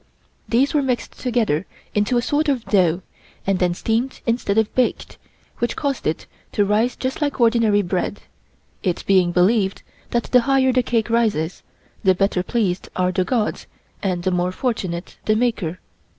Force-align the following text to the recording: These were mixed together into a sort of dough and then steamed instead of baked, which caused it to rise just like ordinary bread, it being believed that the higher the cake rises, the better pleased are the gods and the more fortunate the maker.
These 0.49 0.73
were 0.73 0.81
mixed 0.81 1.19
together 1.19 1.67
into 1.93 2.17
a 2.17 2.23
sort 2.23 2.49
of 2.49 2.65
dough 2.65 3.03
and 3.45 3.59
then 3.59 3.75
steamed 3.75 4.21
instead 4.25 4.57
of 4.57 4.73
baked, 4.73 5.19
which 5.59 5.75
caused 5.75 6.07
it 6.07 6.25
to 6.53 6.65
rise 6.65 6.95
just 6.95 7.21
like 7.21 7.39
ordinary 7.39 7.83
bread, 7.83 8.21
it 8.81 9.03
being 9.05 9.31
believed 9.31 9.83
that 10.09 10.23
the 10.23 10.41
higher 10.41 10.73
the 10.73 10.81
cake 10.81 11.11
rises, 11.11 11.61
the 12.03 12.15
better 12.15 12.41
pleased 12.41 12.89
are 12.95 13.11
the 13.11 13.23
gods 13.23 13.67
and 14.01 14.23
the 14.23 14.31
more 14.31 14.51
fortunate 14.51 15.17
the 15.25 15.35
maker. 15.35 15.79